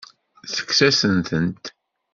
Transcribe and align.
Tekkes-asent-tent. 0.55 1.63